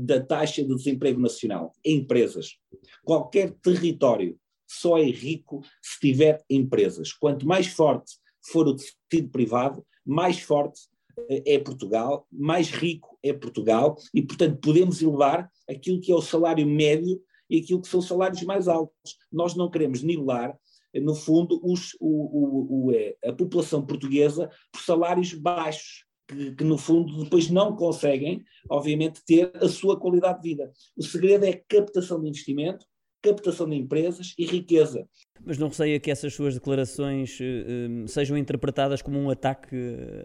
da 0.00 0.20
taxa 0.20 0.62
de 0.62 0.74
desemprego 0.74 1.20
nacional? 1.20 1.72
Empresas. 1.84 2.56
Qualquer 3.04 3.52
território 3.62 4.38
só 4.66 4.98
é 4.98 5.04
rico 5.04 5.62
se 5.80 6.00
tiver 6.00 6.44
empresas. 6.50 7.12
Quanto 7.12 7.46
mais 7.46 7.68
forte 7.68 8.16
for 8.50 8.66
o 8.66 8.74
tecido 8.74 9.30
privado, 9.30 9.84
mais 10.04 10.40
forte 10.40 10.82
eh, 11.28 11.54
é 11.54 11.58
Portugal, 11.58 12.26
mais 12.30 12.70
rico 12.70 13.18
é 13.22 13.32
Portugal 13.32 13.96
e, 14.14 14.22
portanto, 14.22 14.58
podemos 14.60 15.02
elevar 15.02 15.50
aquilo 15.68 16.00
que 16.00 16.12
é 16.12 16.14
o 16.14 16.22
salário 16.22 16.66
médio 16.66 17.20
e 17.48 17.58
aquilo 17.58 17.80
que 17.80 17.88
são 17.88 18.00
os 18.00 18.06
salários 18.06 18.42
mais 18.42 18.68
altos. 18.68 19.16
Nós 19.32 19.54
não 19.54 19.70
queremos 19.70 20.02
nivelar, 20.02 20.56
eh, 20.92 21.00
no 21.00 21.14
fundo, 21.14 21.60
os, 21.62 21.96
o, 22.00 22.06
o, 22.08 22.86
o, 22.86 22.92
eh, 22.92 23.16
a 23.24 23.32
população 23.32 23.84
portuguesa 23.84 24.50
por 24.72 24.80
salários 24.82 25.32
baixos. 25.34 26.04
Que, 26.28 26.56
que, 26.56 26.64
no 26.64 26.76
fundo 26.76 27.22
depois 27.22 27.48
não 27.48 27.76
conseguem, 27.76 28.44
obviamente, 28.68 29.24
ter 29.24 29.52
a 29.54 29.68
sua 29.68 29.98
qualidade 29.98 30.42
de 30.42 30.48
vida. 30.48 30.72
O 30.96 31.02
segredo 31.02 31.44
é 31.44 31.52
captação 31.52 32.20
de 32.20 32.28
investimento, 32.28 32.84
captação 33.22 33.68
de 33.68 33.76
empresas 33.76 34.34
e 34.38 34.44
riqueza. 34.44 35.08
Mas 35.44 35.58
não 35.58 35.68
receia 35.68 35.98
que 36.00 36.10
essas 36.10 36.34
suas 36.34 36.54
declarações 36.54 37.38
uh, 37.40 38.08
sejam 38.08 38.36
interpretadas 38.36 39.02
como 39.02 39.18
um 39.18 39.30
ataque 39.30 39.76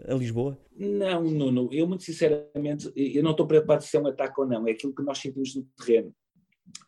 a 0.08 0.14
Lisboa? 0.14 0.58
Não, 0.76 1.22
Nuno, 1.22 1.68
eu 1.72 1.86
muito 1.86 2.04
sinceramente, 2.04 2.90
eu 2.96 3.22
não 3.22 3.32
estou 3.32 3.46
preocupado 3.46 3.84
se 3.84 3.96
é 3.96 4.00
um 4.00 4.06
ataque 4.06 4.40
ou 4.40 4.46
não, 4.46 4.66
é 4.66 4.72
aquilo 4.72 4.94
que 4.94 5.02
nós 5.02 5.18
sentimos 5.18 5.54
no 5.54 5.64
terreno. 5.76 6.14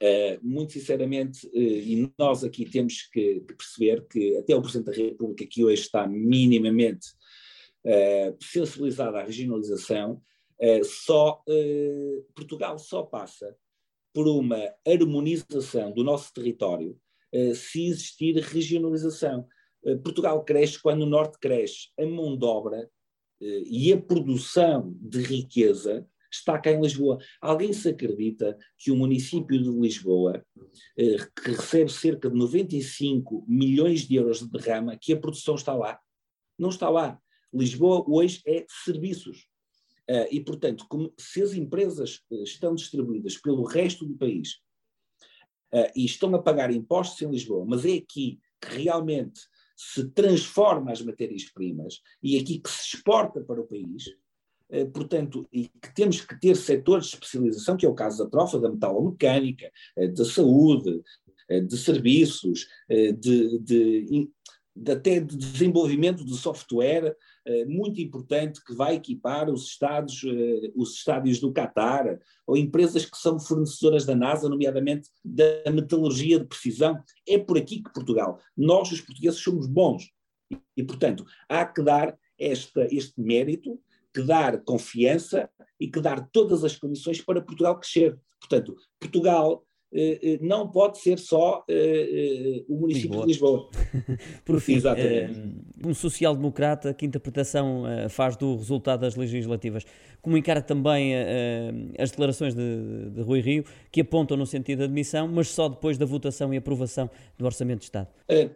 Uh, 0.03 0.39
muito 0.43 0.73
sinceramente, 0.73 1.47
uh, 1.47 1.59
e 1.59 2.13
nós 2.19 2.43
aqui 2.43 2.65
temos 2.65 3.09
que, 3.13 3.41
que, 3.41 3.55
perceber 3.55 4.07
que 4.09 4.37
até 4.39 4.55
o 4.55 4.63
Presidente 4.63 4.87
da 4.87 4.97
República, 4.97 5.47
que 5.47 5.65
hoje 5.65 5.83
está 5.83 6.07
minimamente 6.07 7.09
uh, 7.87 8.37
sensibilizado 8.43 9.17
à 9.17 9.23
regionalização, 9.23 10.21
só 10.85 11.43
Portugal 12.35 12.79
só 12.79 13.03
passa 13.03 13.55
por 14.15 14.27
uma 14.27 14.73
harmonização 14.87 15.93
do 15.93 16.05
nosso 16.05 16.33
território 16.33 16.97
se 17.55 17.89
existir 17.89 18.37
regionalização. 18.37 19.47
Portugal 20.03 20.43
cresce 20.45 20.81
quando 20.81 21.03
o 21.03 21.07
Norte 21.07 21.39
cresce. 21.39 21.89
A 21.99 22.07
mão 22.07 22.39
de 22.39 22.47
obra 22.47 22.89
e 23.41 23.93
a 23.93 24.01
produção 24.01 24.97
de 25.01 25.21
riqueza 25.21 26.09
está 26.35 26.59
cá 26.59 26.71
em 26.71 26.81
Lisboa. 26.81 27.19
Alguém 27.41 27.73
se 27.73 27.89
acredita 27.89 28.57
que 28.79 28.91
o 28.91 28.97
município 28.97 29.61
de 29.63 29.71
Lisboa, 29.71 30.45
que 30.97 31.51
recebe 31.51 31.91
cerca 31.91 32.29
de 32.29 32.37
95 32.37 33.45
milhões 33.47 34.07
de 34.07 34.17
euros 34.17 34.41
de 34.41 34.51
derrama, 34.51 34.97
que 34.97 35.13
a 35.13 35.17
produção 35.17 35.55
está 35.55 35.75
lá? 35.75 35.99
Não 36.59 36.69
está 36.69 36.89
lá. 36.89 37.21
Lisboa 37.55 38.05
hoje 38.09 38.43
é 38.47 38.67
serviços. 38.85 39.47
Uh, 40.11 40.29
e, 40.31 40.41
portanto, 40.41 40.85
como, 40.87 41.13
se 41.17 41.43
as 41.43 41.55
empresas 41.55 42.21
uh, 42.31 42.43
estão 42.43 42.75
distribuídas 42.75 43.39
pelo 43.39 43.65
resto 43.65 44.05
do 44.05 44.15
país 44.15 44.61
uh, 45.73 45.91
e 45.97 46.05
estão 46.05 46.35
a 46.35 46.43
pagar 46.43 46.71
impostos 46.71 47.23
em 47.23 47.31
Lisboa, 47.31 47.65
mas 47.67 47.87
é 47.87 47.95
aqui 47.95 48.39
que 48.61 48.77
realmente 48.77 49.41
se 49.75 50.07
transforma 50.11 50.93
as 50.93 51.01
matérias-primas 51.01 52.03
e 52.23 52.37
é 52.37 52.41
aqui 52.41 52.59
que 52.59 52.71
se 52.71 52.97
exporta 52.97 53.41
para 53.41 53.61
o 53.61 53.67
país, 53.67 54.05
eh, 54.71 54.85
portanto, 54.85 55.49
e 55.53 55.69
que 55.69 55.93
temos 55.93 56.21
que 56.21 56.39
ter 56.39 56.55
setores 56.55 57.07
de 57.07 57.15
especialização, 57.15 57.77
que 57.77 57.85
é 57.85 57.89
o 57.89 57.95
caso 57.95 58.23
da 58.23 58.31
trofa, 58.31 58.61
da 58.61 58.71
metalomecânica, 58.71 59.69
da 60.15 60.25
saúde, 60.25 61.03
de 61.51 61.77
serviços, 61.77 62.69
de, 62.89 63.59
de, 63.59 64.31
até 64.89 65.21
de 65.21 65.37
desenvolvimento 65.37 66.25
de 66.25 66.37
software 66.37 67.17
muito 67.67 68.01
importante 68.01 68.65
que 68.65 68.75
vai 68.75 68.95
equipar 68.95 69.51
os, 69.51 69.67
estados, 69.67 70.25
os 70.75 70.95
estádios 70.95 71.39
do 71.39 71.53
Qatar, 71.53 72.19
ou 72.47 72.57
empresas 72.57 73.05
que 73.05 73.17
são 73.17 73.39
fornecedoras 73.39 74.05
da 74.05 74.15
NASA, 74.15 74.49
nomeadamente 74.49 75.09
da 75.25 75.71
metalurgia 75.71 76.41
de 76.41 76.47
precisão. 76.47 76.99
É 77.29 77.39
por 77.39 77.59
aqui 77.59 77.83
que 77.83 77.93
Portugal, 77.93 78.39
nós 78.57 78.91
os 78.91 79.01
portugueses 79.01 79.41
somos 79.41 79.67
bons. 79.67 80.11
E, 80.77 80.83
portanto, 80.83 81.25
há 81.49 81.65
que 81.65 81.83
dar 81.83 82.17
esta, 82.39 82.87
este 82.91 83.21
mérito 83.21 83.81
que 84.13 84.23
dar 84.23 84.63
confiança 84.63 85.51
e 85.79 85.89
que 85.89 86.01
dar 86.01 86.29
todas 86.31 86.63
as 86.65 86.77
condições 86.77 87.21
para 87.21 87.43
Portugal 87.43 87.79
crescer. 87.79 88.17
Portanto, 88.41 88.77
Portugal 89.01 89.65
eh, 89.65 89.65
eh 89.65 89.74
não 90.41 90.69
pode 90.69 90.99
ser 90.99 91.19
só 91.19 91.65
eh, 91.69 91.75
eh 91.77 92.65
o 92.69 92.77
município 92.77 93.25
Lisboa. 93.25 93.27
de 93.27 93.27
Lisboa. 93.27 93.71
Por 94.45 94.61
fim, 94.61 94.81
eh, 94.97 95.31
um 95.85 95.95
social-democrata, 95.95 96.93
que 96.93 97.07
interpretação 97.07 97.87
eh, 97.87 98.09
faz 98.09 98.37
do 98.37 98.57
resultado 98.57 99.01
das 99.01 99.15
legislativas? 99.15 99.85
Comunicar 100.21 100.63
também 100.63 101.13
as 101.99 102.11
declarações 102.11 102.55
de, 102.55 103.11
de, 103.11 103.21
Rui 103.21 103.41
Rio, 103.41 103.65
que 103.93 104.01
apontam 104.01 104.39
no 104.39 104.47
sentido 104.47 104.79
de 104.79 104.85
admissão, 104.85 105.29
mas 105.29 105.49
só 105.49 105.69
depois 105.69 105.99
da 105.99 106.07
votação 106.07 106.53
e 106.55 106.57
aprovação 106.57 107.11
do 107.39 107.45
Orçamento 107.45 107.81
de 107.81 107.85
Estado? 107.85 108.09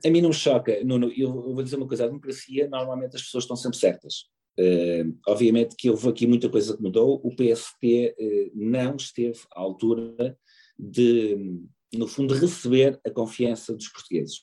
a 0.05 0.11
mim 0.11 0.23
não 0.23 0.31
me 0.31 0.35
choca, 0.35 0.83
Nuno. 0.83 1.13
Eu, 1.15 1.31
vou 1.31 1.63
dizer 1.63 1.77
uma 1.77 1.87
coisa: 1.87 2.05
a 2.05 2.07
democracia, 2.07 2.67
normalmente 2.69 3.17
as 3.17 3.23
pessoas 3.23 3.45
estão 3.45 3.57
sempre 3.57 3.79
certas. 3.79 4.25
Uh, 4.59 5.17
obviamente 5.29 5.77
que 5.77 5.89
houve 5.89 6.09
aqui 6.09 6.27
muita 6.27 6.49
coisa 6.49 6.77
que 6.77 6.83
mudou, 6.83 7.21
o 7.23 7.31
PST 7.31 7.77
uh, 7.85 8.15
eh, 8.19 8.51
não 8.53 8.97
esteve 8.97 9.39
à 9.55 9.61
altura 9.61 10.37
de, 10.79 11.61
no 11.95 12.07
fundo, 12.07 12.35
receber 12.35 13.01
a 13.05 13.11
confiança 13.11 13.75
dos 13.75 13.89
portugueses. 13.89 14.39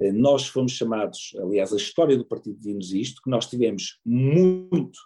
Uh, 0.00 0.12
nós 0.12 0.46
fomos 0.46 0.72
chamados, 0.72 1.32
aliás, 1.38 1.72
a 1.72 1.76
história 1.76 2.16
do 2.16 2.24
partido 2.24 2.58
diz 2.58 2.92
isto, 2.92 3.22
que 3.22 3.30
nós 3.30 3.46
tivemos 3.46 4.00
muito, 4.04 4.98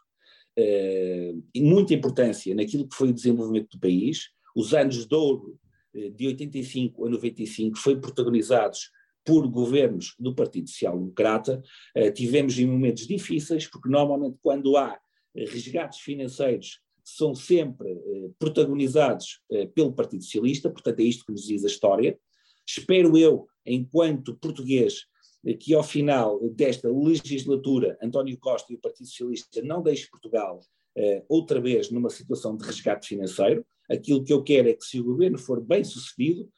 e 0.56 1.60
muita 1.60 1.94
importância 1.94 2.54
naquilo 2.54 2.86
que 2.86 2.94
foi 2.94 3.08
o 3.08 3.12
desenvolvimento 3.12 3.70
do 3.72 3.80
país, 3.80 4.28
os 4.54 4.72
anos 4.72 5.04
de 5.04 5.12
ouro 5.12 5.58
de 5.92 6.28
85 6.28 7.06
a 7.06 7.10
95 7.10 7.76
foi 7.76 8.00
protagonizados 8.00 8.90
por 9.24 9.48
governos 9.48 10.14
do 10.18 10.34
Partido 10.34 10.68
Social 10.68 10.98
Democrata, 10.98 11.62
eh, 11.94 12.10
tivemos 12.10 12.58
em 12.58 12.66
momentos 12.66 13.06
difíceis, 13.06 13.66
porque 13.66 13.88
normalmente 13.88 14.36
quando 14.42 14.76
há 14.76 14.98
eh, 15.34 15.44
resgates 15.46 16.00
financeiros 16.00 16.80
são 17.04 17.34
sempre 17.34 17.92
eh, 17.92 18.30
protagonizados 18.38 19.40
pelo 19.74 19.92
Partido 19.92 20.24
Socialista, 20.24 20.70
portanto 20.70 21.00
é 21.00 21.02
isto 21.02 21.24
que 21.24 21.32
nos 21.32 21.46
diz 21.46 21.64
a 21.64 21.68
história. 21.68 22.18
Espero 22.66 23.16
eu, 23.16 23.46
enquanto 23.64 24.36
português, 24.36 25.02
que 25.60 25.74
ao 25.74 25.82
final 25.82 26.40
desta 26.50 26.88
legislatura 26.90 27.98
António 28.02 28.38
Costa 28.38 28.72
e 28.72 28.76
o 28.76 28.80
Partido 28.80 29.06
Socialista 29.06 29.62
não 29.62 29.82
deixem 29.82 30.08
Portugal 30.08 30.60
outra 31.28 31.60
vez 31.60 31.90
numa 31.90 32.08
situação 32.08 32.56
de 32.56 32.64
resgate 32.64 33.06
financeiro. 33.06 33.66
Aquilo 33.90 34.24
que 34.24 34.32
eu 34.32 34.42
quero 34.42 34.70
é 34.70 34.72
que 34.72 34.84
se 34.84 34.98
o 34.98 35.04
governo 35.04 35.36
for 35.36 35.60
bem 35.60 35.84
sucedido, 35.84 36.48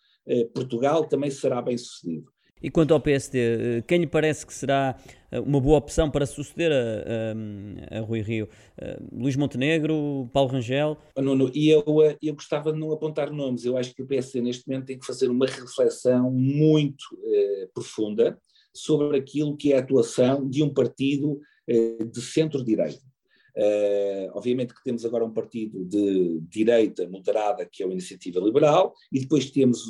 Portugal 0.55 1.09
também 1.09 1.31
será 1.33 1.61
bem 1.61 1.77
sucedido. 1.77 2.31
E 2.67 2.71
quanto 2.71 2.93
ao 2.93 3.01
PSD, 3.01 3.39
eh, 3.39 3.83
quem 3.83 4.01
lhe 4.01 4.09
parece 4.09 4.45
que 4.45 4.53
será 4.53 4.99
eh, 5.31 5.39
uma 5.39 5.61
boa 5.61 5.79
opção 5.79 6.11
para 6.11 6.27
suceder 6.27 6.73
a, 6.73 7.95
a, 7.95 7.99
a 7.99 8.01
Rui 8.01 8.21
Rio? 8.21 8.49
Uh, 8.77 9.23
Luís 9.23 9.37
Montenegro, 9.37 10.29
Paulo 10.33 10.51
Rangel? 10.51 10.99
Nuno, 11.17 11.49
e 11.55 11.69
eu, 11.69 11.85
eu 12.21 12.35
gostava 12.35 12.73
de 12.73 12.79
não 12.81 12.91
apontar 12.91 13.31
nomes. 13.31 13.65
Eu 13.65 13.77
acho 13.77 13.95
que 13.95 14.03
o 14.03 14.07
PSD 14.07 14.41
neste 14.41 14.67
momento 14.67 14.87
tem 14.87 14.99
que 14.99 15.07
fazer 15.07 15.31
uma 15.31 15.47
reflexão 15.47 16.29
muito 16.33 17.05
uh, 17.15 17.69
profunda 17.73 18.37
sobre 18.75 19.17
aquilo 19.17 19.57
que 19.57 19.73
é 19.73 19.77
a 19.77 19.81
atuação 19.81 20.51
de 20.51 20.65
um 20.65 20.75
partido 20.75 21.41
uh, 21.71 22.05
de 22.05 22.21
centro-direita. 22.21 22.99
Uh, 23.57 24.31
obviamente 24.35 24.75
que 24.75 24.85
temos 24.85 25.05
agora 25.07 25.25
um 25.25 25.33
partido 25.33 25.83
de 25.85 26.41
direita 26.43 27.09
moderada, 27.09 27.65
que 27.65 27.83
é 27.83 27.87
a 27.87 27.91
Iniciativa 27.91 28.39
Liberal, 28.39 28.93
e 29.11 29.21
depois 29.21 29.51
temos 29.51 29.83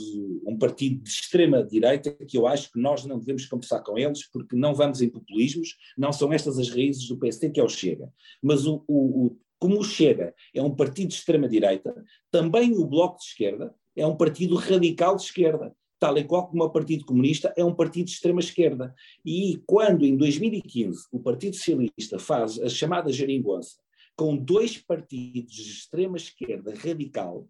um 0.47 0.57
partido 0.57 1.03
de 1.03 1.11
extrema-direita, 1.11 2.13
que 2.13 2.39
eu 2.39 2.47
acho 2.47 2.71
que 2.71 2.81
nós 2.81 3.05
não 3.05 3.19
devemos 3.19 3.45
conversar 3.47 3.81
com 3.81 3.99
eles, 3.99 4.29
porque 4.31 4.55
não 4.55 4.73
vamos 4.73 5.03
em 5.03 5.09
populismos, 5.09 5.77
não 5.99 6.13
são 6.13 6.33
estas 6.33 6.59
as 6.59 6.69
raízes 6.71 7.09
do 7.09 7.19
PST, 7.19 7.51
que 7.51 7.59
é 7.59 7.65
o 7.65 7.69
Chega. 7.69 8.09
Mas 8.41 8.67
o, 8.67 8.85
o, 8.87 9.27
o 9.27 9.39
como 9.59 9.81
o 9.81 9.85
Chega 9.85 10.35
é 10.55 10.63
um 10.63 10.75
partido 10.75 11.09
de 11.09 11.15
extrema-direita, 11.15 11.95
também 12.31 12.73
o 12.73 12.87
Bloco 12.87 13.19
de 13.19 13.25
Esquerda 13.25 13.75
é 13.97 14.07
um 14.07 14.17
partido 14.17 14.55
radical 14.57 15.17
de 15.17 15.23
esquerda 15.23 15.75
tal 15.99 16.17
e 16.19 16.25
qual 16.25 16.49
como 16.49 16.65
o 16.65 16.71
Partido 16.71 17.05
Comunista 17.05 17.53
é 17.57 17.65
um 17.65 17.75
partido 17.75 18.07
de 18.07 18.13
extrema-esquerda. 18.13 18.95
E 19.25 19.63
quando, 19.67 20.05
em 20.05 20.17
2015, 20.17 21.07
o 21.13 21.21
Partido 21.21 21.57
Socialista 21.57 22.19
faz 22.19 22.59
a 22.61 22.69
chamada 22.69 23.13
geringonça 23.13 23.77
com 24.17 24.37
dois 24.37 24.79
partidos 24.79 25.55
de 25.55 25.71
extrema-esquerda 25.71 26.75
radical, 26.75 27.47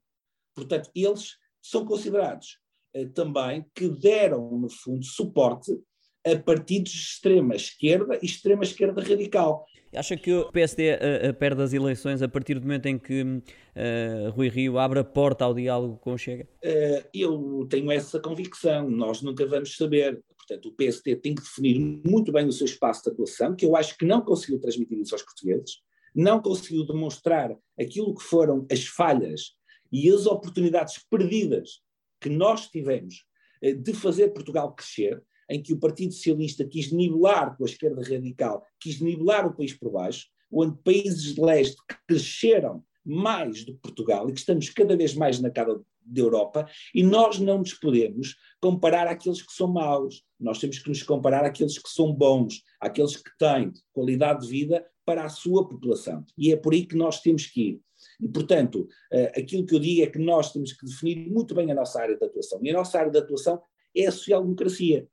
portanto, 0.55 0.91
eles 0.95 1.37
são 1.63 1.85
considerados 1.85 2.59
eh, 2.93 3.07
também 3.07 3.65
que 3.75 3.89
deram, 3.89 4.59
no 4.59 4.69
fundo, 4.69 5.05
suporte 5.05 5.79
a 6.27 6.37
partidos 6.37 6.91
de 6.91 6.99
extrema 6.99 7.55
esquerda 7.55 8.19
e 8.21 8.27
extrema 8.27 8.65
esquerda 8.65 9.01
radical. 9.01 9.65
Acha 9.95 10.17
que 10.17 10.33
o 10.33 10.51
PSD 10.51 10.91
a, 10.91 11.31
a 11.31 11.33
perde 11.33 11.63
as 11.63 11.73
eleições 11.73 12.21
a 12.21 12.29
partir 12.29 12.55
do 12.59 12.63
momento 12.63 12.87
em 12.87 12.99
que 12.99 13.23
uh, 13.23 14.31
Rui 14.35 14.49
Rio 14.49 14.79
abre 14.79 14.99
a 14.99 15.05
porta 15.05 15.45
ao 15.45 15.55
diálogo 15.55 15.97
com 15.99 16.13
o 16.13 16.19
Chega? 16.19 16.47
Uh, 16.65 17.09
eu 17.15 17.67
tenho 17.71 17.91
essa 17.93 18.19
convicção, 18.19 18.91
nós 18.91 19.23
nunca 19.23 19.47
vamos 19.47 19.77
saber. 19.77 20.23
Portanto, 20.37 20.69
o 20.69 20.73
PSD 20.73 21.17
tem 21.17 21.35
que 21.35 21.43
definir 21.43 21.79
muito 22.05 22.31
bem 22.33 22.47
o 22.47 22.53
seu 22.53 22.67
espaço 22.67 23.05
de 23.05 23.11
atuação, 23.11 23.55
que 23.55 23.65
eu 23.65 23.75
acho 23.77 23.97
que 23.97 24.05
não 24.05 24.21
conseguiu 24.21 24.61
transmitir 24.61 24.99
isso 24.99 25.15
aos 25.15 25.23
portugueses, 25.23 25.81
não 26.15 26.41
conseguiu 26.41 26.85
demonstrar 26.85 27.57
aquilo 27.79 28.15
que 28.15 28.23
foram 28.23 28.67
as 28.71 28.85
falhas 28.85 29.53
e 29.91 30.11
as 30.11 30.27
oportunidades 30.27 31.05
perdidas 31.09 31.81
que 32.21 32.29
nós 32.29 32.69
tivemos 32.69 33.25
uh, 33.63 33.75
de 33.75 33.93
fazer 33.93 34.29
Portugal 34.29 34.75
crescer 34.75 35.23
em 35.49 35.63
que 35.63 35.73
o 35.73 35.79
Partido 35.79 36.13
Socialista 36.13 36.65
quis 36.65 36.93
nivelar 36.93 37.57
com 37.57 37.65
a 37.65 37.67
esquerda 37.67 38.03
radical, 38.03 38.65
quis 38.81 39.01
nivelar 39.01 39.47
o 39.47 39.55
país 39.55 39.73
por 39.73 39.91
baixo, 39.91 40.27
onde 40.51 40.77
países 40.83 41.35
de 41.35 41.41
leste 41.41 41.77
cresceram 42.07 42.85
mais 43.05 43.65
do 43.65 43.75
que 43.75 43.81
Portugal 43.81 44.29
e 44.29 44.33
que 44.33 44.41
estamos 44.41 44.69
cada 44.71 44.97
vez 44.97 45.15
mais 45.15 45.41
na 45.41 45.51
cara 45.51 45.81
da 46.07 46.21
Europa, 46.21 46.69
e 46.95 47.03
nós 47.03 47.39
não 47.41 47.59
nos 47.59 47.75
podemos 47.75 48.37
comparar 48.61 49.09
àqueles 49.09 49.43
que 49.43 49.53
são 49.53 49.67
maus, 49.67 50.23
nós 50.39 50.59
temos 50.59 50.79
que 50.79 50.89
nos 50.89 51.03
comparar 51.03 51.45
àqueles 51.45 51.79
que 51.79 51.89
são 51.89 52.13
bons, 52.13 52.63
àqueles 52.81 53.17
que 53.17 53.31
têm 53.39 53.73
qualidade 53.93 54.43
de 54.43 54.49
vida 54.49 54.87
para 55.05 55.25
a 55.25 55.29
sua 55.29 55.67
população. 55.69 56.25
E 56.39 56.53
é 56.53 56.57
por 56.57 56.73
aí 56.73 56.85
que 56.85 56.97
nós 56.97 57.21
temos 57.21 57.47
que 57.47 57.61
ir. 57.61 57.81
E, 58.21 58.29
portanto, 58.29 58.87
eh, 59.13 59.33
aquilo 59.37 59.65
que 59.65 59.75
eu 59.75 59.79
digo 59.81 60.03
é 60.03 60.07
que 60.07 60.19
nós 60.19 60.53
temos 60.53 60.73
que 60.73 60.85
definir 60.87 61.31
muito 61.31 61.55
bem 61.55 61.71
a 61.71 61.75
nossa 61.75 62.01
área 62.01 62.17
de 62.17 62.25
atuação. 62.25 62.61
E 62.63 62.71
a 62.71 62.73
nossa 62.73 62.99
área 62.99 63.11
de 63.11 63.19
atuação 63.19 63.61
é 63.97 64.07
a 64.07 64.13
social-democracia. 64.13 65.09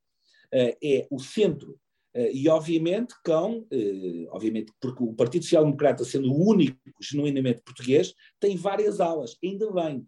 Eh, 0.53 0.77
é 0.83 1.07
o 1.09 1.19
centro. 1.19 1.79
Eh, 2.13 2.31
e 2.31 2.47
obviamente 2.47 3.15
com, 3.25 3.65
eh, 3.71 4.27
obviamente 4.29 4.71
porque 4.79 5.03
o 5.03 5.13
Partido 5.13 5.43
Social 5.43 5.65
Democrata 5.65 6.05
sendo 6.05 6.31
o 6.31 6.47
único 6.47 6.77
genuinamente 7.01 7.61
português, 7.61 8.13
tem 8.39 8.55
várias 8.55 8.99
alas, 9.01 9.35
ainda 9.43 9.71
bem. 9.71 10.05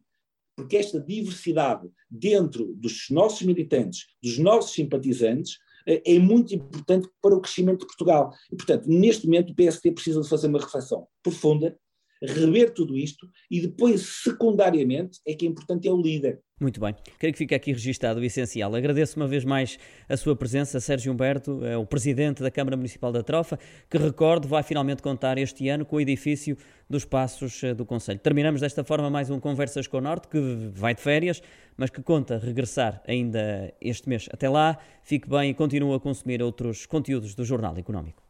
porque 0.57 0.77
esta 0.77 1.01
diversidade 1.01 1.85
dentro 2.09 2.73
dos 2.75 3.09
nossos 3.09 3.41
militantes, 3.41 4.05
dos 4.23 4.37
nossos 4.37 4.71
simpatizantes, 4.71 5.57
é 5.85 6.17
muito 6.17 6.55
importante 6.55 7.09
para 7.21 7.35
o 7.35 7.41
crescimento 7.41 7.81
de 7.81 7.87
Portugal. 7.87 8.31
E, 8.49 8.55
portanto, 8.55 8.87
neste 8.87 9.25
momento 9.25 9.51
o 9.51 9.53
PST 9.53 9.91
precisa 9.91 10.21
de 10.21 10.29
fazer 10.29 10.47
uma 10.47 10.59
reflexão 10.59 11.09
profunda, 11.21 11.77
rever 12.25 12.73
tudo 12.73 12.97
isto 12.97 13.29
e 13.49 13.61
depois, 13.61 14.21
secundariamente, 14.23 15.19
é 15.27 15.33
que 15.33 15.45
é 15.45 15.49
importante 15.49 15.87
é 15.87 15.91
o 15.91 16.01
líder. 16.01 16.41
Muito 16.59 16.79
bem. 16.79 16.95
Creio 17.19 17.33
que 17.33 17.37
fica 17.37 17.57
aqui 17.57 17.73
registado 17.73 18.21
o 18.21 18.23
essencial. 18.23 18.73
Agradeço 18.73 19.19
uma 19.19 19.27
vez 19.27 19.43
mais 19.43 19.77
a 20.07 20.15
sua 20.15 20.37
presença, 20.37 20.79
Sérgio 20.79 21.11
Humberto, 21.11 21.65
é 21.65 21.75
o 21.75 21.85
Presidente 21.85 22.41
da 22.41 22.49
Câmara 22.49 22.77
Municipal 22.77 23.11
da 23.11 23.21
Trofa, 23.21 23.59
que, 23.89 23.97
recordo, 23.97 24.47
vai 24.47 24.63
finalmente 24.63 25.03
contar 25.03 25.37
este 25.37 25.67
ano 25.67 25.85
com 25.85 25.97
o 25.97 26.01
edifício 26.01 26.57
dos 26.89 27.03
Passos 27.03 27.61
eh, 27.61 27.73
do 27.73 27.85
Conselho. 27.85 28.19
Terminamos 28.19 28.61
desta 28.61 28.85
forma 28.85 29.09
mais 29.09 29.29
um 29.29 29.37
Conversas 29.37 29.85
com 29.85 29.97
o 29.97 30.01
Norte, 30.01 30.29
que 30.29 30.39
vai 30.71 30.95
de 30.95 31.01
férias, 31.01 31.41
mas 31.75 31.89
que 31.89 32.01
conta 32.01 32.37
regressar 32.37 33.03
ainda 33.05 33.73
este 33.81 34.07
mês. 34.07 34.29
Até 34.31 34.47
lá, 34.47 34.77
fique 35.03 35.27
bem 35.29 35.49
e 35.49 35.53
continue 35.53 35.93
a 35.93 35.99
consumir 35.99 36.41
outros 36.41 36.85
conteúdos 36.85 37.35
do 37.35 37.43
Jornal 37.43 37.77
Económico. 37.77 38.24